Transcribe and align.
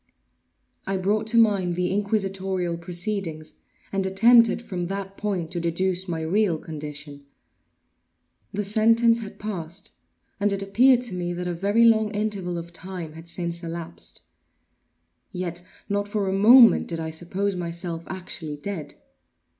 I 0.87 0.97
brought 0.97 1.27
to 1.27 1.37
mind 1.37 1.75
the 1.75 1.91
inquisitorial 1.93 2.75
proceedings, 2.75 3.59
and 3.93 4.03
attempted 4.03 4.59
from 4.63 4.87
that 4.87 5.15
point 5.15 5.51
to 5.51 5.59
deduce 5.59 6.07
my 6.07 6.21
real 6.21 6.57
condition. 6.57 7.27
The 8.51 8.63
sentence 8.63 9.19
had 9.19 9.37
passed; 9.37 9.91
and 10.39 10.51
it 10.51 10.63
appeared 10.63 11.03
to 11.03 11.13
me 11.13 11.33
that 11.33 11.45
a 11.45 11.53
very 11.53 11.85
long 11.85 12.09
interval 12.15 12.57
of 12.57 12.73
time 12.73 13.13
had 13.13 13.29
since 13.29 13.63
elapsed. 13.63 14.23
Yet 15.29 15.61
not 15.87 16.07
for 16.07 16.27
a 16.27 16.33
moment 16.33 16.87
did 16.87 16.99
I 16.99 17.11
suppose 17.11 17.55
myself 17.55 18.03
actually 18.07 18.57
dead. 18.57 18.95